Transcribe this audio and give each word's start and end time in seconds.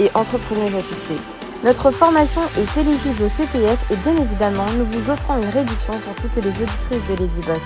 et 0.00 0.10
entrepreneuse 0.14 0.74
à. 0.74 1.18
Notre 1.64 1.90
formation 1.90 2.42
est 2.58 2.80
éligible 2.80 3.22
au 3.22 3.28
CPF 3.28 3.90
et 3.90 3.96
bien 3.96 4.16
évidemment, 4.16 4.70
nous 4.72 4.84
vous 4.86 5.10
offrons 5.10 5.40
une 5.40 5.48
réduction 5.48 5.98
pour 6.00 6.14
toutes 6.16 6.36
les 6.36 6.50
auditrices 6.50 7.08
de 7.08 7.14
Lady 7.14 7.40
Boss. 7.46 7.62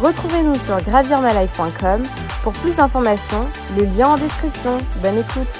Retrouvez-nous 0.00 0.58
sur 0.58 0.80
gravirmalife.com 0.82 2.02
pour 2.42 2.52
plus 2.52 2.76
d'informations, 2.76 3.48
le 3.76 3.84
lien 3.84 4.10
en 4.10 4.16
description. 4.16 4.78
Bonne 5.02 5.18
écoute. 5.18 5.58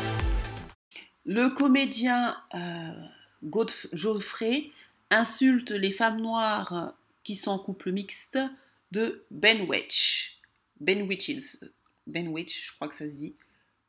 Le 1.25 1.49
comédien 1.49 2.37
euh, 2.55 2.93
Geoffrey 3.93 4.71
insulte 5.11 5.73
les 5.73 5.91
femmes 5.91 6.21
noires 6.21 6.95
qui 7.25 7.35
sont 7.35 7.51
en 7.51 7.59
couple 7.59 7.91
mixte 7.91 8.39
de 8.93 9.25
Ben 9.31 9.63
Witch. 9.69 10.39
Ben. 10.81 11.09
Ben 12.07 12.29
Witch, 12.29 12.67
je 12.69 12.73
crois 12.75 12.87
que 12.89 12.95
ça 12.95 13.07
se 13.07 13.15
dit. 13.17 13.35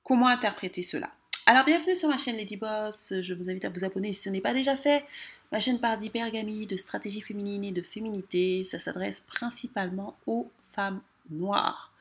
Comment 0.02 0.28
interpréter 0.28 0.82
cela? 0.82 1.12
Alors 1.50 1.64
bienvenue 1.64 1.96
sur 1.96 2.10
ma 2.10 2.18
chaîne 2.18 2.36
Lady 2.36 2.58
Boss, 2.58 3.14
je 3.22 3.34
vous 3.34 3.50
invite 3.50 3.64
à 3.64 3.70
vous 3.70 3.86
abonner 3.86 4.12
si 4.12 4.24
ce 4.24 4.30
n'est 4.30 4.42
pas 4.42 4.54
déjà 4.54 4.76
fait. 4.76 5.06
Ma 5.54 5.62
chaîne 5.62 5.80
parle 5.80 5.98
d'hypergamie, 5.98 6.68
de 6.68 6.76
stratégie 6.76 7.22
féminine 7.22 7.64
et 7.64 7.72
de 7.72 7.82
féminité. 7.82 8.66
Ça 8.66 8.80
s'adresse 8.80 9.22
principalement 9.22 10.18
aux 10.28 10.52
femmes 10.68 11.00
noires. 11.30 11.94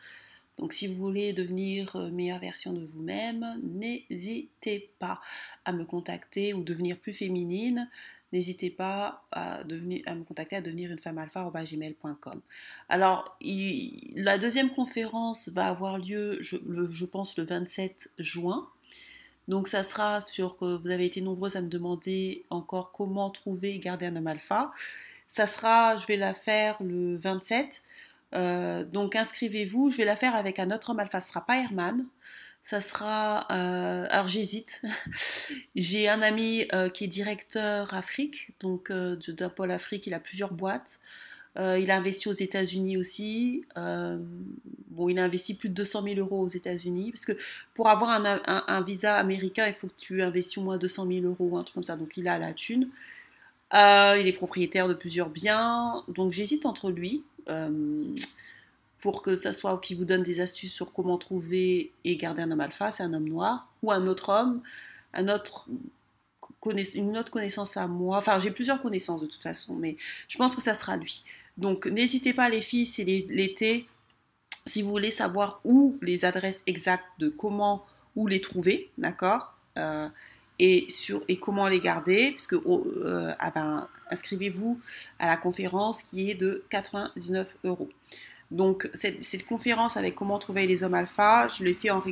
Donc 0.58 0.72
si 0.72 0.88
vous 0.88 0.96
voulez 0.96 1.32
devenir 1.32 1.94
euh, 1.94 2.10
meilleure 2.10 2.40
version 2.40 2.72
de 2.72 2.88
vous-même, 2.92 3.60
n'hésitez 3.62 4.90
pas 4.98 5.20
à 5.64 5.70
me 5.70 5.84
contacter 5.84 6.52
ou 6.52 6.64
devenir 6.64 6.98
plus 6.98 7.12
féminine. 7.12 7.88
N'hésitez 8.32 8.70
pas 8.70 9.22
à, 9.30 9.62
me 9.62 10.24
contacter 10.24 10.56
à 10.56 10.60
devenir 10.60 10.90
une 10.90 10.98
femme 10.98 11.18
alpha.gmail.com. 11.18 12.40
Alors, 12.88 13.38
la 14.16 14.38
deuxième 14.38 14.70
conférence 14.70 15.50
va 15.50 15.68
avoir 15.68 15.98
lieu, 15.98 16.36
je 16.40 17.04
pense, 17.04 17.38
le 17.38 17.44
27 17.44 18.10
juin. 18.18 18.68
Donc 19.48 19.68
ça 19.68 19.82
sera 19.82 20.20
sur 20.20 20.58
que 20.58 20.76
vous 20.76 20.90
avez 20.90 21.06
été 21.06 21.20
nombreuses 21.20 21.56
à 21.56 21.60
me 21.60 21.68
demander 21.68 22.44
encore 22.50 22.92
comment 22.92 23.30
trouver 23.30 23.74
et 23.74 23.78
garder 23.78 24.06
un 24.06 24.16
homme 24.16 24.26
alpha. 24.26 24.72
Ça 25.28 25.46
sera, 25.46 25.96
je 25.96 26.06
vais 26.06 26.16
la 26.16 26.34
faire 26.34 26.76
le 26.82 27.16
27. 27.16 27.82
Euh, 28.34 28.84
donc 28.84 29.16
inscrivez-vous. 29.16 29.90
Je 29.90 29.96
vais 29.98 30.04
la 30.04 30.16
faire 30.16 30.34
avec 30.34 30.58
un 30.58 30.70
autre 30.70 30.90
homme 30.90 31.00
alpha. 31.00 31.20
Ce 31.20 31.28
sera 31.28 31.46
pas 31.46 31.56
Herman. 31.58 32.06
Ça 32.62 32.80
sera. 32.80 33.46
Euh, 33.52 34.06
alors 34.10 34.28
j'hésite. 34.28 34.82
J'ai 35.76 36.08
un 36.08 36.22
ami 36.22 36.66
euh, 36.72 36.88
qui 36.88 37.04
est 37.04 37.08
directeur 37.08 37.94
Afrique, 37.94 38.52
donc 38.60 38.90
d'un 38.90 39.48
pôle 39.48 39.70
Afrique. 39.70 40.06
Il 40.06 40.14
a 40.14 40.20
plusieurs 40.20 40.52
boîtes. 40.52 41.00
Euh, 41.58 41.78
il 41.78 41.90
a 41.90 41.96
investi 41.96 42.28
aux 42.28 42.32
États-Unis 42.32 42.96
aussi. 42.96 43.64
Euh, 43.76 44.18
bon, 44.88 45.08
il 45.08 45.18
a 45.18 45.24
investi 45.24 45.54
plus 45.54 45.68
de 45.68 45.74
200 45.74 46.02
000 46.02 46.16
euros 46.18 46.40
aux 46.42 46.48
États-Unis. 46.48 47.12
Parce 47.12 47.24
que 47.24 47.32
pour 47.74 47.88
avoir 47.88 48.10
un, 48.10 48.80
visa 48.82 49.16
américain, 49.16 49.66
il 49.66 49.74
faut 49.74 49.88
que 49.88 49.96
tu 49.96 50.22
investisses 50.22 50.58
au 50.58 50.62
moins 50.62 50.78
200 50.78 51.06
000 51.06 51.20
euros, 51.24 51.56
un 51.56 51.62
truc 51.62 51.74
comme 51.74 51.84
ça. 51.84 51.96
Donc 51.96 52.16
il 52.16 52.28
a 52.28 52.38
la 52.38 52.52
thune. 52.52 52.88
Euh, 53.74 54.16
il 54.20 54.26
est 54.26 54.32
propriétaire 54.32 54.88
de 54.88 54.94
plusieurs 54.94 55.30
biens. 55.30 56.04
Donc 56.08 56.32
j'hésite 56.32 56.66
entre 56.66 56.90
lui. 56.90 57.24
pour 58.98 59.22
que 59.22 59.36
ça 59.36 59.52
soit 59.52 59.78
qui 59.80 59.94
vous 59.94 60.04
donne 60.04 60.22
des 60.22 60.40
astuces 60.40 60.72
sur 60.72 60.92
comment 60.92 61.16
trouver 61.16 61.92
et 62.04 62.16
garder 62.16 62.42
un 62.42 62.50
homme 62.50 62.60
alpha, 62.60 62.90
c'est 62.90 63.02
un 63.04 63.12
homme 63.14 63.28
noir, 63.28 63.68
ou 63.82 63.92
un 63.92 64.06
autre 64.06 64.30
homme, 64.30 64.62
un 65.14 65.28
autre 65.28 65.68
une 66.94 67.16
autre 67.16 67.30
connaissance 67.30 67.76
à 67.76 67.86
moi. 67.86 68.18
Enfin, 68.18 68.38
j'ai 68.38 68.50
plusieurs 68.50 68.80
connaissances 68.82 69.20
de 69.20 69.26
toute 69.26 69.42
façon, 69.42 69.74
mais 69.74 69.96
je 70.28 70.38
pense 70.38 70.54
que 70.54 70.62
ça 70.62 70.74
sera 70.74 70.96
lui. 70.96 71.24
Donc 71.56 71.86
n'hésitez 71.86 72.32
pas 72.32 72.48
les 72.48 72.60
filles, 72.60 72.86
c'est 72.86 73.04
l'été, 73.04 73.86
si 74.66 74.82
vous 74.82 74.90
voulez 74.90 75.10
savoir 75.10 75.60
où 75.64 75.96
les 76.02 76.24
adresses 76.24 76.62
exactes 76.66 77.06
de 77.18 77.28
comment, 77.28 77.86
où 78.16 78.26
les 78.26 78.40
trouver, 78.40 78.90
d'accord 78.98 79.54
euh, 79.78 80.08
et, 80.58 80.88
comment 81.40 81.68
les 81.68 81.80
garder, 81.80 82.32
parce 82.32 82.46
que 82.46 82.56
oh, 82.64 82.86
euh, 83.04 83.32
ah 83.38 83.50
ben, 83.50 83.88
inscrivez-vous 84.10 84.80
à 85.18 85.26
la 85.26 85.36
conférence 85.36 86.02
qui 86.02 86.30
est 86.30 86.34
de 86.34 86.64
99 86.70 87.56
euros. 87.64 87.88
Donc 88.50 88.88
cette, 88.94 89.22
cette, 89.22 89.44
conférence 89.44 89.96
avec 89.96 90.14
comment 90.14 90.38
trouver 90.38 90.66
les 90.66 90.82
hommes 90.82 90.94
alpha, 90.94 91.48
je 91.48 91.64
l'ai 91.64 91.74
fait 91.74 91.90
en, 91.90 92.02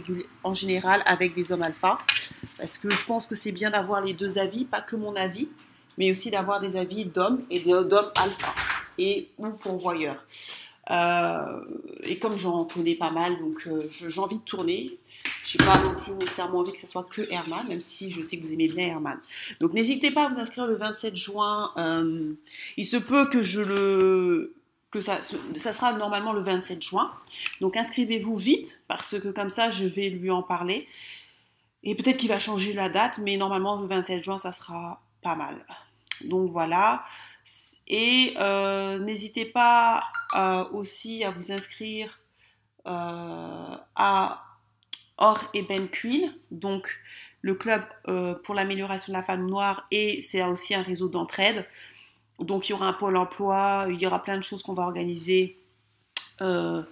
en 0.43 0.55
général 0.55 1.03
avec 1.07 1.35
des 1.35 1.53
hommes 1.53 1.63
alpha, 1.63 1.99
parce 2.59 2.77
que 2.77 2.95
je 2.95 3.05
pense 3.05 3.27
que 3.27 3.35
c'est 3.35 3.53
bien 3.53 3.71
d'avoir 3.71 4.01
les 4.01 4.15
deux 4.15 4.39
avis, 4.39 4.65
pas 4.65 4.81
que 4.81 4.97
mon 4.97 5.15
avis, 5.17 5.49
mais 5.97 6.11
aussi 6.11 6.31
d'avoir 6.31 6.61
des 6.61 6.77
avis 6.77 7.05
d'hommes 7.05 7.39
et 7.51 7.61
d'hommes 7.61 8.11
alpha 8.17 8.55
et 8.99 9.29
ou 9.39 9.51
pourvoyeur. 9.51 10.25
Euh, 10.91 11.65
et 12.03 12.19
comme 12.19 12.37
j'en 12.37 12.65
connais 12.65 12.95
pas 12.95 13.11
mal, 13.11 13.39
donc 13.39 13.67
euh, 13.67 13.89
j'ai 13.91 14.21
envie 14.21 14.37
de 14.37 14.43
tourner. 14.43 14.99
Je 15.45 15.59
n'ai 15.59 15.65
pas 15.65 15.79
non 15.79 15.95
plus 15.95 16.13
nécessairement 16.15 16.59
envie 16.59 16.73
que 16.73 16.79
ce 16.79 16.87
soit 16.87 17.05
que 17.05 17.23
Herman, 17.31 17.67
même 17.69 17.81
si 17.81 18.11
je 18.11 18.23
sais 18.23 18.39
que 18.39 18.43
vous 18.43 18.53
aimez 18.53 18.69
bien 18.69 18.89
Herman. 18.89 19.19
Donc 19.61 19.73
n'hésitez 19.73 20.11
pas 20.11 20.27
à 20.27 20.29
vous 20.29 20.39
inscrire 20.39 20.67
le 20.67 20.75
27 20.75 21.17
juin. 21.17 21.71
Euh, 21.77 22.35
il 22.77 22.87
se 22.87 22.97
peut 22.97 23.27
que 23.27 23.43
je 23.43 23.61
le 23.61 24.55
que 24.91 25.01
ça, 25.01 25.19
ça 25.57 25.73
sera 25.73 25.93
normalement 25.93 26.33
le 26.33 26.41
27 26.41 26.83
juin. 26.83 27.13
Donc 27.61 27.77
inscrivez-vous 27.77 28.37
vite 28.37 28.83
parce 28.89 29.19
que 29.19 29.29
comme 29.29 29.51
ça 29.51 29.71
je 29.71 29.87
vais 29.87 30.09
lui 30.09 30.31
en 30.31 30.43
parler. 30.43 30.87
Et 31.83 31.95
peut-être 31.95 32.17
qu'il 32.17 32.31
va 32.31 32.41
changer 32.41 32.73
la 32.73 32.89
date, 32.89 33.19
mais 33.19 33.37
normalement 33.37 33.81
le 33.81 33.87
27 33.87 34.23
juin 34.25 34.39
ça 34.39 34.53
sera 34.53 35.03
pas 35.23 35.35
mal. 35.35 35.65
Donc 36.25 36.51
voilà. 36.53 37.05
Et 37.87 38.35
euh, 38.39 38.99
n'hésitez 38.99 39.45
pas 39.45 40.05
euh, 40.35 40.65
aussi 40.73 41.25
à 41.25 41.31
vous 41.31 41.53
inscrire 41.53 42.21
euh, 42.87 43.77
à 43.97 44.45
Or 45.19 45.45
et 45.53 45.63
Ben 45.63 45.89
Queen, 45.89 46.35
donc 46.51 46.99
le 47.43 47.55
club 47.55 47.83
pour 48.43 48.55
l'amélioration 48.55 49.13
de 49.13 49.19
la 49.19 49.23
femme 49.23 49.47
noire, 49.47 49.87
et 49.91 50.23
c'est 50.23 50.43
aussi 50.43 50.75
un 50.75 50.83
réseau 50.83 51.09
d'entraide. 51.09 51.67
Donc 52.41 52.69
il 52.69 52.73
y 52.73 52.75
aura 52.75 52.89
un 52.89 52.95
pôle 52.95 53.17
emploi, 53.17 53.87
il 53.91 54.01
y 54.01 54.07
aura 54.07 54.23
plein 54.23 54.39
de 54.39 54.43
choses 54.43 54.63
qu'on 54.63 54.73
va 54.73 54.85
organiser. 54.85 55.59
on 56.41 56.85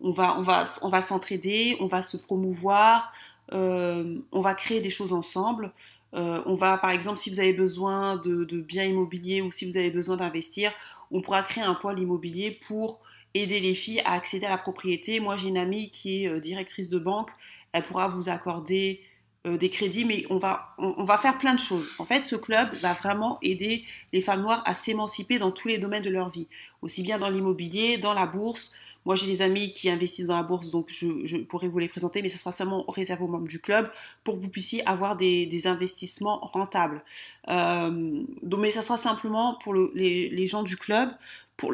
va, 0.00 0.38
on 0.38 0.42
va, 0.42 0.64
on 0.82 0.88
va 0.88 1.02
s'entraider, 1.02 1.76
on 1.78 1.86
va 1.86 2.02
se 2.02 2.16
promouvoir, 2.16 3.12
on 3.52 4.40
va 4.40 4.54
créer 4.54 4.80
des 4.80 4.90
choses 4.90 5.12
ensemble. 5.12 5.72
Euh, 6.14 6.42
on 6.46 6.54
va, 6.54 6.78
par 6.78 6.90
exemple, 6.90 7.18
si 7.18 7.30
vous 7.30 7.40
avez 7.40 7.52
besoin 7.52 8.16
de, 8.16 8.44
biens 8.60 8.84
immobiliers 8.84 9.42
ou 9.42 9.50
si 9.52 9.70
vous 9.70 9.76
avez 9.76 9.90
besoin 9.90 10.16
d'investir, 10.16 10.72
on 11.10 11.20
pourra 11.20 11.42
créer 11.42 11.64
un 11.64 11.74
pôle 11.74 11.98
immobilier 11.98 12.50
pour 12.50 13.00
aider 13.34 13.60
les 13.60 13.74
filles 13.74 14.00
à 14.04 14.12
accéder 14.12 14.46
à 14.46 14.50
la 14.50 14.58
propriété. 14.58 15.20
Moi, 15.20 15.36
j'ai 15.36 15.48
une 15.48 15.58
amie 15.58 15.90
qui 15.90 16.24
est 16.24 16.28
euh, 16.28 16.40
directrice 16.40 16.88
de 16.88 16.98
banque. 16.98 17.30
Elle 17.72 17.82
pourra 17.82 18.08
vous 18.08 18.28
accorder 18.28 19.02
euh, 19.46 19.56
des 19.56 19.70
crédits, 19.70 20.04
mais 20.04 20.24
on 20.30 20.38
va, 20.38 20.74
on 20.78 21.04
va 21.04 21.18
faire 21.18 21.38
plein 21.38 21.54
de 21.54 21.60
choses. 21.60 21.86
En 21.98 22.04
fait, 22.04 22.22
ce 22.22 22.36
club 22.36 22.74
va 22.76 22.94
vraiment 22.94 23.38
aider 23.42 23.84
les 24.12 24.20
femmes 24.20 24.42
noires 24.42 24.62
à 24.66 24.74
s'émanciper 24.74 25.38
dans 25.38 25.52
tous 25.52 25.68
les 25.68 25.78
domaines 25.78 26.02
de 26.02 26.10
leur 26.10 26.30
vie, 26.30 26.48
aussi 26.82 27.02
bien 27.02 27.18
dans 27.18 27.28
l'immobilier, 27.28 27.98
dans 27.98 28.14
la 28.14 28.26
bourse, 28.26 28.72
moi, 29.08 29.16
j'ai 29.16 29.26
des 29.26 29.40
amis 29.40 29.72
qui 29.72 29.88
investissent 29.88 30.26
dans 30.26 30.36
la 30.36 30.42
bourse, 30.42 30.70
donc 30.70 30.90
je, 30.90 31.38
pourrais 31.38 31.66
vous 31.66 31.78
les 31.78 31.88
présenter, 31.88 32.20
mais 32.20 32.28
ça 32.28 32.36
sera 32.36 32.52
seulement 32.52 32.84
réservé 32.88 33.24
aux 33.24 33.28
membres 33.28 33.48
du 33.48 33.58
club 33.58 33.90
pour 34.22 34.34
que 34.34 34.40
vous 34.40 34.50
puissiez 34.50 34.86
avoir 34.86 35.16
des, 35.16 35.66
investissements 35.66 36.40
rentables. 36.52 37.02
Euh, 37.48 38.22
donc, 38.42 38.60
mais 38.60 38.70
ça 38.70 38.82
sera 38.82 38.98
simplement 38.98 39.56
pour 39.64 39.72
les, 39.72 40.46
gens 40.46 40.62
du 40.62 40.76
club. 40.76 41.08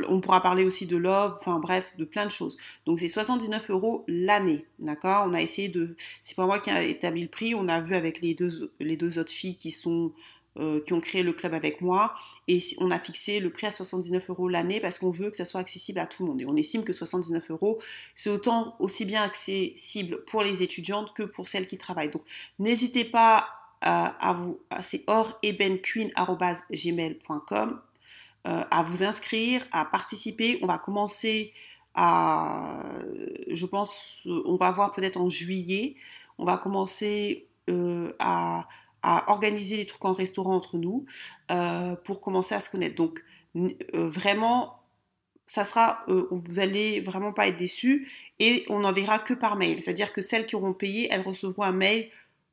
On 0.09 0.21
pourra 0.21 0.45
parler 0.45 0.65
aussi 0.65 0.87
de 0.87 0.97
love, 0.97 1.37
enfin 1.41 1.59
bref, 1.59 1.95
de 1.99 2.05
plein 2.05 2.25
de 2.25 2.31
choses. 2.31 2.57
Donc 2.87 3.01
c'est 3.01 3.09
79 3.09 3.69
euros 3.69 4.05
l'année, 4.07 4.65
d'accord? 4.79 5.27
On 5.29 5.35
a 5.35 5.43
essayé 5.43 5.69
de, 5.69 5.97
c'est 6.23 6.37
pas 6.37 6.47
moi 6.47 6.61
qui 6.61 6.71
ai 6.71 6.89
établi 6.89 7.23
le 7.23 7.29
prix, 7.29 7.57
on 7.57 7.67
a 7.67 7.81
vu 7.81 7.97
avec 7.97 8.21
les 8.21 8.35
deux, 8.35 8.73
les 8.79 8.97
deux 8.97 9.19
autres 9.19 9.33
filles 9.33 9.57
qui 9.57 9.73
sont 9.73 10.13
euh, 10.59 10.81
qui 10.85 10.93
ont 10.93 11.01
créé 11.01 11.23
le 11.23 11.33
club 11.33 11.55
avec 11.55 11.81
moi. 11.81 12.15
Et 12.49 12.61
on 12.79 12.91
a 12.91 12.99
fixé 12.99 13.39
le 13.41 13.51
prix 13.51 13.67
à 13.67 13.71
79 13.71 14.31
euros 14.31 14.49
l'année 14.49 14.81
parce 14.81 14.99
qu'on 14.99 15.11
veut 15.11 15.31
que 15.31 15.37
ça 15.37 15.45
soit 15.45 15.61
accessible 15.61 15.99
à 15.99 16.07
tout 16.07 16.23
le 16.23 16.31
monde. 16.31 16.41
Et 16.41 16.47
on 16.47 16.57
estime 16.57 16.85
que 16.85 16.93
79 16.93 17.51
euros, 17.51 17.81
c'est 18.15 18.31
autant 18.31 18.77
aussi 18.79 19.05
bien 19.05 19.23
accessible 19.23 20.25
pour 20.27 20.43
les 20.43 20.63
étudiantes 20.63 21.13
que 21.13 21.25
pour 21.25 21.49
celles 21.49 21.67
qui 21.67 21.77
travaillent. 21.79 22.11
Donc 22.11 22.23
n'hésitez 22.59 23.05
pas 23.05 23.49
à, 23.81 24.35
vous, 24.39 24.61
c'est 24.81 25.03
orebenqueen.gmail.com 25.09 27.81
euh, 28.47 28.63
à 28.71 28.83
vous 28.83 29.03
inscrire, 29.03 29.67
à 29.73 29.87
participer. 29.87 30.59
On 30.63 30.67
va 30.67 30.79
commencer 30.79 31.53
à, 31.95 32.83
je 33.51 33.67
pense, 33.67 34.27
on 34.27 34.57
va 34.57 34.71
voir 34.71 34.93
peut-être 34.93 35.19
en 35.19 35.31
juillet, 35.31 35.97
on 36.39 36.45
va 36.45 36.59
commencer 36.59 37.47
euh, 37.71 38.13
à 38.19 38.69
à 39.05 39.31
organiser 39.31 39.77
des 39.77 39.87
trucs 39.87 40.05
en 40.05 40.15
restaurant 40.15 40.55
entre 40.55 40.79
nous 40.79 41.05
pour 42.05 42.21
commencer 42.21 42.55
à 42.55 42.61
se 42.61 42.71
connaître. 42.71 42.95
Donc 42.95 43.23
vraiment, 43.93 44.81
ça 45.47 45.65
sera, 45.65 46.03
vous 46.09 46.59
allez 46.59 47.01
vraiment 47.03 47.33
pas 47.33 47.49
être 47.49 47.59
déçus 47.59 48.09
et 48.39 48.65
on 48.71 48.81
n'enverra 48.81 49.19
que 49.19 49.35
par 49.35 49.57
mail. 49.57 49.83
C'est-à-dire 49.83 50.13
que 50.13 50.23
celles 50.23 50.47
qui 50.47 50.57
auront 50.57 50.73
payé, 50.73 51.09
elles 51.11 51.21
recevront 51.21 51.65
un 51.65 51.73
mail 51.73 52.09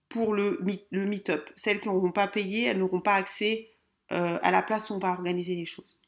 pour 0.10 0.34
le 0.34 0.60
meet-up. 0.92 1.50
Celles 1.56 1.80
qui 1.80 1.88
n'auront 1.88 2.12
pas 2.12 2.28
payé, 2.28 2.66
elles 2.66 2.80
n'auront 2.80 3.00
pas 3.00 3.16
accès 3.16 3.70
à 4.10 4.52
la 4.52 4.62
place 4.62 4.90
où 4.90 4.96
on 4.96 5.00
va 5.00 5.12
organiser 5.12 5.56
les 5.56 5.66
choses. 5.66 6.01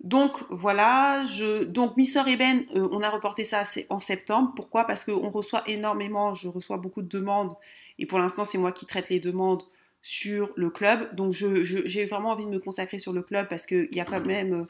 Donc 0.00 0.36
voilà, 0.50 1.24
je, 1.24 1.64
donc 1.64 1.96
Miss 1.96 2.16
Eben, 2.16 2.64
euh, 2.74 2.88
on 2.92 3.00
a 3.02 3.10
reporté 3.10 3.44
ça 3.44 3.64
en 3.88 4.00
septembre. 4.00 4.52
Pourquoi? 4.54 4.84
Parce 4.84 5.04
qu'on 5.04 5.30
reçoit 5.30 5.62
énormément, 5.66 6.34
je 6.34 6.48
reçois 6.48 6.76
beaucoup 6.76 7.02
de 7.02 7.08
demandes 7.08 7.54
et 7.98 8.06
pour 8.06 8.18
l'instant 8.18 8.44
c'est 8.44 8.58
moi 8.58 8.72
qui 8.72 8.86
traite 8.86 9.08
les 9.08 9.20
demandes 9.20 9.62
sur 10.02 10.52
le 10.56 10.68
club. 10.68 11.14
Donc 11.14 11.32
j'ai 11.32 12.04
vraiment 12.04 12.30
envie 12.30 12.44
de 12.44 12.50
me 12.50 12.58
consacrer 12.58 12.98
sur 12.98 13.12
le 13.12 13.22
club 13.22 13.48
parce 13.48 13.64
qu'il 13.66 13.88
y 13.92 14.00
a 14.00 14.04
quand 14.04 14.24
même, 14.24 14.66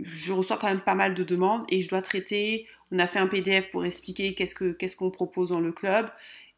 je 0.00 0.32
reçois 0.32 0.56
quand 0.56 0.68
même 0.68 0.80
pas 0.80 0.94
mal 0.94 1.14
de 1.14 1.24
demandes 1.24 1.64
et 1.68 1.82
je 1.82 1.88
dois 1.88 2.00
traiter. 2.00 2.66
On 2.92 2.98
a 2.98 3.06
fait 3.06 3.18
un 3.18 3.26
PDF 3.26 3.70
pour 3.70 3.84
expliquer 3.84 4.34
qu'est-ce 4.34 4.96
qu'on 4.96 5.10
propose 5.10 5.50
dans 5.50 5.60
le 5.60 5.72
club 5.72 6.10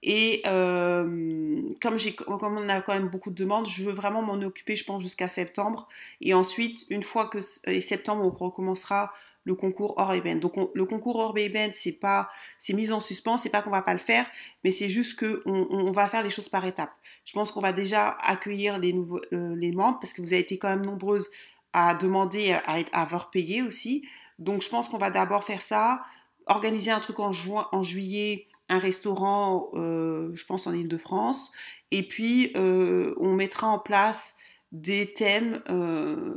et 0.02 0.42
euh, 0.46 1.62
comme, 1.80 1.96
comme 2.26 2.58
on 2.58 2.68
a 2.68 2.80
quand 2.80 2.94
même 2.94 3.08
beaucoup 3.08 3.30
de 3.30 3.36
demandes, 3.36 3.68
je 3.68 3.84
veux 3.84 3.92
vraiment 3.92 4.22
m'en 4.22 4.34
occuper, 4.42 4.74
je 4.74 4.84
pense, 4.84 5.02
jusqu'à 5.02 5.28
septembre. 5.28 5.88
Et 6.20 6.34
ensuite, 6.34 6.84
une 6.90 7.04
fois 7.04 7.26
que 7.26 7.40
septembre, 7.40 8.24
on 8.24 8.44
recommencera 8.44 9.12
le 9.44 9.54
concours 9.54 9.94
hors 9.96 10.12
event. 10.14 10.36
Donc 10.36 10.54
le 10.74 10.84
concours 10.86 11.16
hors 11.16 11.36
event, 11.38 11.70
c'est 11.74 11.98
pas, 11.98 12.30
c'est 12.58 12.72
mis 12.72 12.92
en 12.92 13.00
suspens, 13.00 13.38
c'est 13.38 13.50
pas 13.50 13.62
qu'on 13.62 13.70
va 13.70 13.82
pas 13.82 13.92
le 13.92 13.98
faire, 13.98 14.26
mais 14.64 14.70
c'est 14.70 14.88
juste 14.88 15.18
que 15.18 15.42
on, 15.46 15.90
va 15.90 16.08
faire 16.08 16.22
les 16.22 16.30
choses 16.30 16.48
par 16.48 16.64
étapes. 16.64 16.92
Je 17.24 17.32
pense 17.32 17.50
qu'on 17.50 17.60
va 17.60 17.72
déjà 17.72 18.10
accueillir 18.10 18.78
les 18.78 18.92
nouveaux, 18.92 19.20
les 19.32 19.72
membres 19.72 19.98
parce 20.00 20.12
que 20.12 20.22
vous 20.22 20.32
avez 20.32 20.42
été 20.42 20.58
quand 20.58 20.68
même 20.68 20.86
nombreuses 20.86 21.28
à 21.72 21.94
demander 21.94 22.52
à, 22.52 22.62
à 22.92 23.02
avoir 23.02 23.30
payé 23.30 23.62
aussi. 23.62 24.06
Donc 24.38 24.62
je 24.62 24.68
pense 24.68 24.88
qu'on 24.88 24.98
va 24.98 25.10
d'abord 25.10 25.42
faire 25.42 25.62
ça, 25.62 26.04
organiser 26.46 26.90
un 26.90 27.00
truc 27.00 27.20
en 27.20 27.32
juin, 27.32 27.68
en 27.72 27.82
juillet 27.82 28.48
un 28.68 28.78
restaurant, 28.78 29.68
euh, 29.74 30.30
je 30.34 30.46
pense 30.46 30.66
en 30.66 30.72
Ile-de-France, 30.72 31.52
et 31.90 32.02
puis 32.02 32.52
euh, 32.56 33.14
on 33.18 33.34
mettra 33.34 33.66
en 33.66 33.78
place 33.78 34.36
des 34.72 35.12
thèmes 35.12 35.60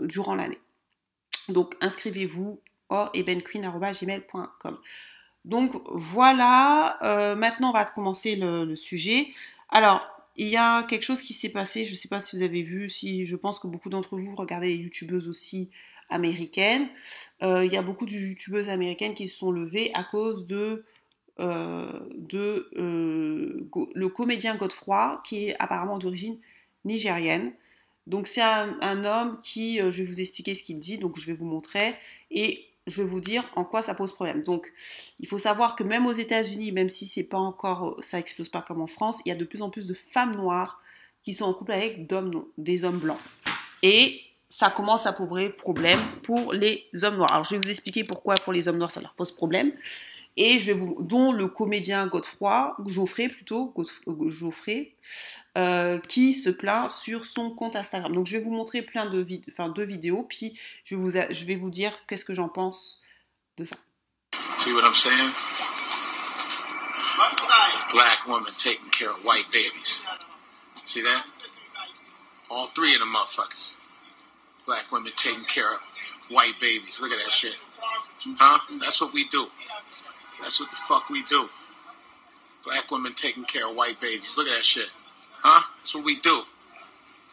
durant 0.02 0.36
l'année. 0.36 0.60
Donc 1.48 1.76
inscrivez-vous 1.80 2.60
or 2.90 3.10
ebenqueen.gmail.com. 3.14 4.78
Donc 5.46 5.80
voilà, 5.92 6.98
euh, 7.04 7.36
maintenant 7.36 7.70
on 7.70 7.74
va 7.74 7.86
commencer 7.86 8.36
le, 8.36 8.76
sujet. 8.76 9.28
Alors, 9.70 10.06
il 10.36 10.48
y 10.48 10.58
a 10.58 10.84
quelque 10.84 11.04
chose 11.04 11.22
qui 11.22 11.34
s'est 11.34 11.50
passé, 11.50 11.86
je 11.86 11.92
ne 11.92 11.96
sais 11.96 12.08
pas 12.08 12.20
si 12.20 12.36
vous 12.36 12.44
avez 12.44 12.64
vu, 12.64 12.90
si 12.90 13.26
je 13.26 13.36
pense 13.36 13.60
que 13.60 13.68
beaucoup 13.68 13.90
d'entre 13.90 14.18
vous 14.18 14.36
regardez 14.36 14.76
les 14.76 14.84
youtubeuses 14.84 15.30
aussi 15.30 15.70
américaines. 16.10 16.88
il 17.42 17.72
y 17.72 17.78
a 17.78 17.82
beaucoup 17.82 18.06
de 18.06 18.12
youtubeuses 18.12 18.70
américaines 18.70 19.14
qui 19.14 19.28
se 19.28 19.38
sont 19.38 19.52
levées 19.52 19.92
à 19.94 20.04
cause 20.04 20.46
de 20.46 20.86
euh, 21.42 22.00
de 22.16 22.70
euh, 22.78 23.70
le 23.94 24.08
comédien 24.08 24.56
Godefroy, 24.56 25.22
qui 25.26 25.50
est 25.50 25.56
apparemment 25.60 25.98
d'origine 25.98 26.38
nigérienne. 26.86 27.52
Donc 28.08 28.28
c'est 28.28 28.42
un, 28.42 29.04
homme 29.04 29.38
qui, 29.44 29.82
euh, 29.82 29.92
je 29.92 30.02
vais 30.02 30.06
vous 30.08 30.22
expliquer 30.22 30.56
ce 30.56 30.64
qu'il 30.64 30.80
dit, 30.80 30.98
donc 30.98 31.20
je 31.20 31.26
vais 31.26 31.34
vous 31.34 31.46
montrer, 31.46 31.96
et 32.32 32.66
je 32.88 33.02
vais 33.02 33.08
vous 33.08 33.20
dire 33.20 33.44
en 33.58 33.66
quoi 33.66 33.82
ça 33.82 33.96
pose 33.96 34.14
problème. 34.14 34.44
Donc 34.44 34.72
il 35.20 35.28
faut 35.28 35.38
savoir 35.38 35.76
que 35.76 35.84
même 35.84 36.06
aux 36.06 36.14
États-Unis, 36.14 36.72
même 36.72 36.88
si 36.88 37.06
c'est 37.06 37.28
pas 37.28 37.38
encore, 37.38 37.98
ça 38.02 38.18
explose 38.18 38.48
pas 38.48 38.62
comme 38.62 38.80
en 38.80 38.88
France, 38.88 39.22
il 39.26 39.30
y 39.30 39.32
a 39.34 39.36
de 39.36 39.44
plus 39.44 39.62
en 39.62 39.70
plus 39.70 39.88
de 39.88 39.94
femmes 39.94 40.36
noires 40.38 40.82
qui 41.22 41.34
sont 41.34 41.46
en 41.46 41.54
couple 41.54 41.74
avec 41.74 42.08
des 42.58 42.86
hommes 42.86 43.00
blancs. 43.00 43.20
Et 43.84 44.22
ça 44.50 44.70
commence 44.70 45.06
à 45.06 45.14
poser 45.14 45.50
problème 45.50 46.00
pour 46.24 46.54
les 46.54 46.88
hommes 47.04 47.18
noirs. 47.18 47.32
Alors 47.34 47.46
je 47.46 47.52
vais 47.52 47.58
vous 47.58 47.70
expliquer 47.70 48.04
pourquoi 48.04 48.36
pour 48.36 48.54
les 48.54 48.68
hommes 48.68 48.78
noirs 48.78 48.92
ça 48.92 49.02
leur 49.02 49.14
pose 49.14 49.32
problème 49.32 49.72
et 50.38 50.60
je 50.60 50.66
vais 50.66 50.74
vous, 50.74 50.96
dont 51.00 51.32
le 51.32 51.48
comédien 51.48 52.08
Godefroy, 52.08 52.76
Geoffrey 52.86 53.30
plutôt, 53.30 53.74
Geoffrey, 54.28 54.96
euh, 55.58 56.00
qui 56.00 56.34
se 56.34 56.50
plaint 56.50 56.92
sur 56.92 57.26
son 57.26 57.52
compte 57.52 57.76
Instagram. 57.76 58.14
Donc 58.14 58.28
je 58.28 58.38
vais 58.38 58.44
vous 58.44 58.52
montrer 58.52 58.82
plein 58.82 59.06
de 59.06 59.84
vidéos, 59.84 60.24
puis 60.24 60.60
je, 60.84 60.96
vous 60.96 61.12
je 61.12 61.46
vais 61.46 61.56
vous 61.56 61.70
dire 61.70 61.98
qu'est-ce 62.08 62.26
que 62.26 62.34
j'en 62.34 62.50
pense 62.50 63.02
de 63.58 63.66
ça. 63.66 63.78
See 64.58 64.74
what 64.74 64.84
I'm 64.84 64.96
saying? 64.96 65.32
Black 67.94 68.28
woman 68.28 68.52
taking 68.58 68.90
care 68.92 69.12
of 69.12 69.24
white 69.24 69.50
babies. 69.52 70.06
See 70.84 71.02
that? 71.02 71.24
All 72.50 72.68
three 72.68 72.94
of 72.94 73.00
them 73.00 73.14
motherfuckers. 73.14 73.78
Black 74.66 74.92
women 74.92 75.12
taking 75.16 75.46
care 75.46 75.74
of 75.74 75.80
white 76.30 76.60
babies. 76.60 77.00
Look 77.00 77.12
at 77.12 77.24
that 77.24 77.32
shit. 77.32 77.56
Huh? 78.38 78.60
That's 78.80 79.00
what 79.00 79.14
we 79.14 79.28
do. 79.28 79.48
That's 80.42 80.60
what 80.60 80.70
the 80.70 80.76
fuck 80.76 81.10
we 81.10 81.24
do. 81.24 81.50
Black 82.64 82.90
women 82.90 83.14
taking 83.14 83.44
care 83.44 83.70
of 83.70 83.76
white 83.76 84.02
babies. 84.02 84.38
Look 84.38 84.48
at 84.48 84.56
that 84.56 84.66
shit. 84.66 84.90
Huh? 85.44 85.62
That's 85.78 85.94
what 85.94 86.04
we 86.04 86.20
do. 86.20 86.44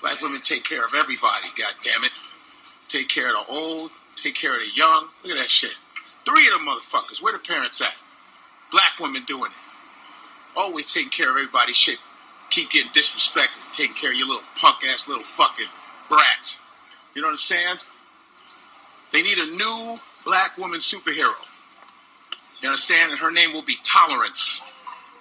Black 0.03 0.21
women 0.21 0.41
take 0.43 0.65
care 0.65 0.85
of 0.85 0.95
everybody, 0.95 1.49
God 1.57 1.75
damn 1.83 2.05
it. 2.05 2.11
Take 2.89 3.09
care 3.09 3.29
of 3.29 3.47
the 3.47 3.53
old, 3.53 3.93
take 4.17 4.35
care 4.35 4.55
of 4.57 4.61
the 4.61 4.71
young. 4.75 5.09
Look 5.23 5.33
at 5.33 5.41
that 5.41 5.49
shit. 5.49 5.75
Three 6.27 6.47
of 6.49 6.55
them 6.55 6.67
motherfuckers. 6.67 7.23
Where 7.23 7.33
the 7.33 7.39
parents 7.39 7.81
at? 7.81 7.95
Black 8.71 8.99
women 9.01 9.25
doing 9.25 9.51
it. 9.51 10.59
Always 10.59 10.93
taking 10.93 11.11
care 11.11 11.31
of 11.31 11.37
everybody. 11.37 11.73
Shit. 11.73 11.99
Keep 12.51 12.73
getting 12.73 12.91
disrespected. 12.91 13.61
Taking 13.73 13.95
care 13.95 14.11
of 14.11 14.17
your 14.17 14.27
little 14.27 14.43
punk 14.61 14.85
ass 14.85 15.09
little 15.09 15.25
fucking 15.25 15.69
brats. 16.09 16.61
You 17.15 17.21
know 17.23 17.29
what 17.29 17.33
I'm 17.33 17.39
saying? 17.39 17.77
They 19.13 19.23
need 19.23 19.39
a 19.39 19.47
new 19.57 19.99
black 20.25 20.57
woman 20.57 20.81
superhero. 20.81 21.35
You 22.63 22.69
understand? 22.69 23.13
And 23.13 23.21
her 23.21 23.31
name 23.31 23.53
will 23.53 23.65
be 23.65 23.77
tolerance. 23.83 24.63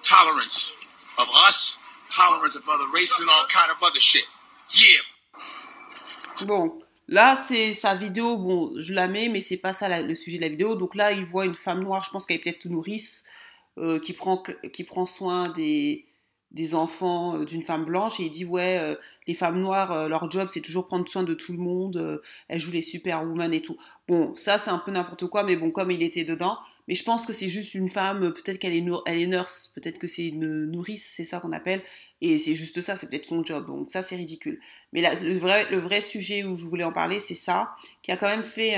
Tolerance 0.04 0.78
of 1.18 1.28
us, 1.48 1.80
tolerance 2.10 2.56
of 2.56 2.64
other 2.70 2.90
races 2.94 3.20
and 3.20 3.30
all 3.30 3.46
kind 3.48 3.72
of 3.72 3.78
other 3.84 4.00
shit. 4.00 4.26
Yeah. 4.72 6.46
Bon, 6.48 6.82
là 7.08 7.36
c'est 7.36 7.74
sa 7.74 7.94
vidéo, 7.94 8.38
bon, 8.38 8.74
je 8.80 8.94
la 8.94 9.08
mets, 9.08 9.28
mais 9.28 9.42
c'est 9.42 9.58
pas 9.58 9.74
ça 9.74 10.02
le 10.02 10.16
sujet 10.16 10.38
de 10.38 10.44
la 10.44 10.50
vidéo. 10.50 10.76
Donc 10.76 10.96
là, 10.96 11.12
il 11.12 11.26
voit 11.26 11.46
une 11.46 11.56
femme 11.56 11.84
noire, 11.84 12.04
je 12.04 12.10
pense 12.10 12.26
qu'elle 12.26 12.38
est 12.38 12.40
peut-être 12.40 12.66
nourrice, 12.66 13.30
euh, 13.78 14.00
qui, 14.00 14.14
prend, 14.14 14.42
qui 14.72 14.84
prend 14.84 15.06
soin 15.06 15.50
des, 15.50 16.06
des 16.52 16.76
enfants 16.76 17.38
euh, 17.38 17.46
d'une 17.46 17.64
femme 17.64 17.86
blanche 17.86 18.20
et 18.20 18.24
il 18.24 18.30
dit 18.30 18.46
ouais 18.46 18.78
euh, 18.80 18.96
les 19.28 19.34
femmes 19.34 19.60
noires 19.60 19.92
euh, 19.92 20.08
leur 20.08 20.30
job 20.30 20.48
c'est 20.52 20.62
toujours 20.62 20.88
prendre 20.88 21.08
soin 21.08 21.24
de 21.24 21.34
tout 21.34 21.54
le 21.54 21.60
monde 21.60 22.22
elles 22.48 22.60
jouent 22.60 22.72
les 22.72 22.82
superwoman 22.82 23.54
et 23.54 23.62
tout. 23.62 23.78
Bon 24.08 24.36
ça 24.36 24.58
c'est 24.58 24.70
un 24.70 24.78
peu 24.80 24.92
n'importe 24.92 25.28
quoi 25.28 25.44
mais 25.44 25.56
bon 25.56 25.72
comme 25.72 25.92
il 25.92 26.04
était 26.04 26.24
dedans. 26.24 26.58
Mais 26.88 26.96
je 26.96 27.04
pense 27.04 27.26
que 27.26 27.32
c'est 27.32 27.48
juste 27.48 27.74
une 27.74 27.90
femme 27.90 28.34
peut-être 28.34 28.60
qu'elle 28.60 28.76
est 28.76 29.28
nurse 29.28 29.72
peut-être 29.76 29.98
que 29.98 30.08
c'est 30.08 30.28
une 30.28 30.66
nourrice 30.66 31.14
c'est 31.16 31.24
ça 31.24 31.40
qu'on 31.40 31.54
appelle 31.54 31.82
et 32.20 32.38
c'est 32.38 32.54
juste 32.54 32.82
ça 32.82 32.98
c'est 32.98 33.10
peut-être 33.10 33.26
son 33.26 33.44
job. 33.44 33.68
Donc 33.68 33.90
ça 33.90 34.02
c'est 34.02 34.18
ridicule. 34.18 34.60
Mais 34.92 35.02
là, 35.02 35.14
le 35.16 35.38
vrai 35.38 35.68
le 35.72 35.80
vrai 35.80 36.02
sujet 36.02 36.44
où 36.44 36.56
je 36.58 36.66
voulais 36.66 36.84
en 36.84 36.92
parler 36.92 37.20
c'est 37.20 37.36
ça 37.36 37.76
qui 38.02 38.12
a 38.12 38.18
quand 38.18 38.30
même 38.30 38.44
fait 38.44 38.76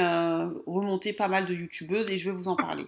remonter 0.68 1.14
pas 1.14 1.28
mal 1.28 1.46
de 1.46 1.56
youtubeuses 1.56 2.10
et 2.12 2.20
je 2.20 2.30
vais 2.30 2.36
vous 2.36 2.48
en 2.48 2.56
parler 2.56 2.86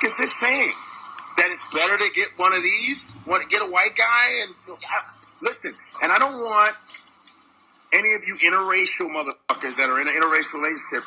that 1.37 1.51
it's 1.51 1.65
better 1.73 1.97
to 1.97 2.09
get 2.15 2.27
one 2.37 2.53
of 2.53 2.61
these, 2.61 3.15
want 3.27 3.43
to 3.43 3.49
get 3.49 3.61
a 3.61 3.69
white 3.69 3.95
guy, 3.97 4.43
and 4.43 4.77
listen. 5.41 5.73
And 6.01 6.11
I 6.11 6.19
don't 6.19 6.37
want 6.37 6.75
any 7.93 8.13
of 8.13 8.21
you 8.27 8.37
interracial 8.43 9.09
motherfuckers 9.09 9.77
that 9.77 9.89
are 9.89 9.99
in 9.99 10.07
an 10.07 10.13
interracial 10.13 10.55
relationship 10.55 11.03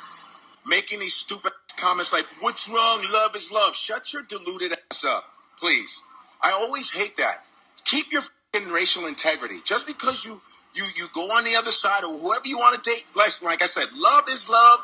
making 0.66 1.00
these 1.00 1.14
stupid 1.14 1.52
comments 1.76 2.12
like, 2.12 2.26
"What's 2.40 2.68
wrong? 2.68 3.04
Love 3.10 3.34
is 3.36 3.50
love." 3.50 3.74
Shut 3.74 4.12
your 4.12 4.22
deluded 4.22 4.76
ass 4.90 5.04
up, 5.04 5.24
please. 5.58 6.02
I 6.42 6.52
always 6.52 6.92
hate 6.92 7.16
that. 7.16 7.44
Keep 7.84 8.12
your 8.12 8.22
racial 8.68 9.06
integrity. 9.06 9.60
Just 9.64 9.86
because 9.86 10.24
you 10.24 10.40
you 10.74 10.84
you 10.96 11.08
go 11.14 11.32
on 11.32 11.44
the 11.44 11.56
other 11.56 11.70
side 11.70 12.04
or 12.04 12.18
whoever 12.18 12.46
you 12.46 12.58
want 12.58 12.82
to 12.82 12.90
date, 12.90 13.06
bless 13.14 13.42
like 13.42 13.62
I 13.62 13.66
said, 13.66 13.86
love 13.94 14.24
is 14.28 14.48
love. 14.48 14.80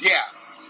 Yeah, 0.00 0.22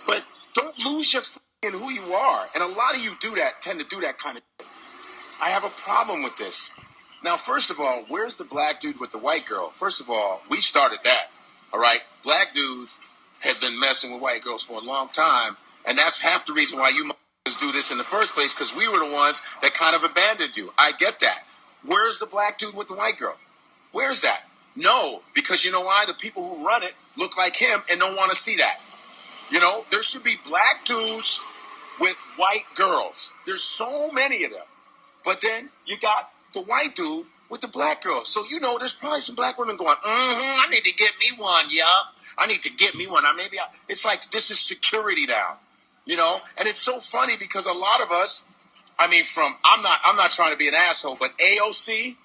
but 0.06 0.24
don't 0.54 0.78
lose 0.78 1.12
your 1.12 1.22
in 1.62 1.72
who 1.72 1.90
you 1.90 2.12
are. 2.12 2.48
And 2.54 2.62
a 2.62 2.66
lot 2.66 2.94
of 2.94 3.02
you 3.02 3.12
do 3.20 3.34
that, 3.36 3.62
tend 3.62 3.80
to 3.80 3.86
do 3.86 4.00
that 4.00 4.18
kind 4.18 4.38
of. 4.38 4.66
I 5.40 5.50
have 5.50 5.64
a 5.64 5.70
problem 5.70 6.22
with 6.22 6.36
this. 6.36 6.72
Now, 7.24 7.36
first 7.36 7.70
of 7.70 7.78
all, 7.78 8.04
where's 8.08 8.34
the 8.34 8.44
black 8.44 8.80
dude 8.80 8.98
with 8.98 9.12
the 9.12 9.18
white 9.18 9.46
girl? 9.46 9.70
First 9.70 10.00
of 10.00 10.10
all, 10.10 10.42
we 10.50 10.56
started 10.56 10.98
that. 11.04 11.26
All 11.72 11.80
right, 11.80 12.00
black 12.24 12.52
dudes 12.54 12.98
have 13.40 13.60
been 13.60 13.78
messing 13.78 14.12
with 14.12 14.20
white 14.20 14.42
girls 14.42 14.62
for 14.62 14.74
a 14.74 14.84
long 14.84 15.08
time, 15.08 15.56
and 15.86 15.96
that's 15.96 16.18
half 16.18 16.44
the 16.46 16.52
reason 16.52 16.78
why 16.78 16.90
you 16.90 17.10
do 17.58 17.72
this 17.72 17.90
in 17.90 17.98
the 17.98 18.04
first 18.04 18.34
place 18.34 18.54
because 18.54 18.74
we 18.76 18.88
were 18.88 18.98
the 18.98 19.10
ones 19.10 19.40
that 19.62 19.74
kind 19.74 19.96
of 19.96 20.04
abandoned 20.04 20.56
you. 20.56 20.72
I 20.78 20.92
get 20.92 21.20
that. 21.20 21.40
Where's 21.84 22.18
the 22.18 22.26
black 22.26 22.58
dude 22.58 22.74
with 22.74 22.88
the 22.88 22.94
white 22.94 23.18
girl? 23.18 23.36
Where's 23.92 24.20
that? 24.20 24.42
No, 24.76 25.22
because 25.34 25.64
you 25.64 25.72
know 25.72 25.82
why? 25.82 26.04
The 26.06 26.14
people 26.14 26.48
who 26.48 26.64
run 26.64 26.82
it 26.82 26.94
look 27.16 27.36
like 27.36 27.56
him 27.56 27.80
and 27.90 28.00
don't 28.00 28.16
want 28.16 28.30
to 28.30 28.36
see 28.36 28.56
that. 28.56 28.78
You 29.50 29.60
know, 29.60 29.84
there 29.90 30.02
should 30.02 30.24
be 30.24 30.36
black 30.46 30.84
dudes 30.84 31.44
with 32.00 32.16
white 32.36 32.64
girls. 32.74 33.34
There's 33.46 33.62
so 33.62 34.10
many 34.10 34.44
of 34.44 34.50
them. 34.50 34.60
But 35.24 35.40
then 35.40 35.70
you 35.86 35.98
got 35.98 36.30
the 36.52 36.62
white 36.62 36.94
dude 36.94 37.26
with 37.48 37.60
the 37.60 37.68
black 37.68 38.02
girl. 38.02 38.24
So 38.24 38.42
you 38.50 38.60
know, 38.60 38.78
there's 38.78 38.94
probably 38.94 39.20
some 39.20 39.36
black 39.36 39.58
women 39.58 39.76
going, 39.76 39.96
mm-hmm, 39.96 40.60
I 40.60 40.66
need 40.70 40.84
to 40.84 40.94
get 40.94 41.12
me 41.20 41.30
one, 41.36 41.66
yup. 41.68 42.14
I 42.38 42.46
need 42.46 42.62
to 42.62 42.70
get 42.70 42.94
me 42.94 43.06
one. 43.06 43.24
I 43.26 43.32
maybe 43.32 43.58
I, 43.58 43.66
it's 43.88 44.04
like 44.04 44.30
this 44.30 44.50
is 44.50 44.58
security 44.58 45.26
now, 45.26 45.58
you 46.04 46.16
know. 46.16 46.40
And 46.58 46.66
it's 46.66 46.80
so 46.80 46.98
funny 46.98 47.36
because 47.36 47.66
a 47.66 47.72
lot 47.72 48.00
of 48.00 48.10
us, 48.10 48.44
I 48.98 49.06
mean, 49.06 49.24
from 49.24 49.54
I'm 49.64 49.82
not 49.82 50.00
I'm 50.04 50.16
not 50.16 50.30
trying 50.30 50.52
to 50.52 50.56
be 50.56 50.68
an 50.68 50.74
asshole, 50.74 51.16
but 51.20 51.36
AOC, 51.38 52.16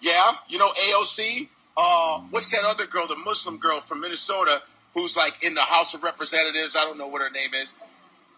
yeah, 0.00 0.32
you 0.48 0.58
know 0.58 0.70
AOC. 0.70 1.48
Uh, 1.76 2.20
what's 2.30 2.50
that 2.50 2.64
other 2.64 2.86
girl, 2.86 3.06
the 3.06 3.16
Muslim 3.16 3.56
girl 3.56 3.80
from 3.80 4.00
Minnesota, 4.00 4.62
who's 4.94 5.16
like 5.16 5.44
in 5.44 5.54
the 5.54 5.62
House 5.62 5.94
of 5.94 6.02
Representatives? 6.02 6.74
I 6.74 6.80
don't 6.80 6.98
know 6.98 7.06
what 7.06 7.22
her 7.22 7.30
name 7.30 7.54
is. 7.54 7.74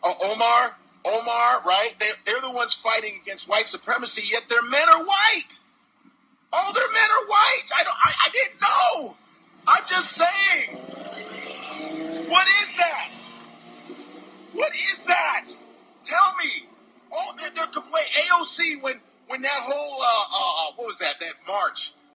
Uh, 0.03 0.15
Omar, 0.23 0.77
Omar, 1.05 1.63
right? 1.65 1.93
They, 1.99 2.11
they're 2.27 2.41
the 2.41 2.51
ones 2.51 2.75
fighting 2.75 3.21
against 3.23 3.49
white 3.49 3.69
supremacy, 3.69 4.29
yet 4.31 4.49
their 4.49 4.63
men 4.63 4.89
are 4.89 5.05
white. 5.05 5.61
All 6.53 6.73
their 6.73 6.91
men 6.93 7.03
are 7.03 7.27
white. 7.29 7.67
I 7.79 7.85
don't. 7.85 7.97
I, 8.05 8.13
I 8.27 8.31
didn't 8.31 8.61
know. 8.61 9.17
I'm 9.69 9.85
just 9.89 10.13
saying. 10.13 10.77
What 12.29 12.47
is 12.63 12.77
that? 12.77 13.11
What 14.53 14.73
is 14.75 15.05
that? 15.05 15.45
Tell 16.03 16.35
me. 16.43 16.67
Oh, 17.13 17.33
they're, 17.37 17.51
they're 17.51 17.67
complaining. 17.67 18.11
AOC 18.31 18.83
when 18.83 19.01
when 19.29 19.43
that 19.43 19.61
whole 19.61 20.03
uh, 20.03 20.07
uh, 20.07 20.69
uh, 20.69 20.73
what 20.77 20.87
was 20.87 20.99
that? 20.99 21.21
That 21.21 21.35
march 21.47 21.93